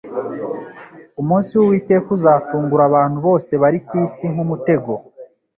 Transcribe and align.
Umunsi 1.21 1.51
w'Uwiteka 1.57 2.07
uzatungura 2.17 2.83
abantu 2.89 3.17
bose 3.27 3.51
bari 3.61 3.79
ku 3.85 3.93
isi 4.05 4.23
nk'umutego, 4.31 4.91